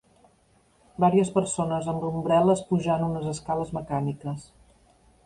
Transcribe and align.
Vàries 1.03 1.29
persones 1.35 1.89
amb 1.93 2.07
ombrel·les 2.11 2.63
pujant 2.71 3.05
unes 3.09 3.29
escales 3.33 3.75
mecàniques. 3.79 4.49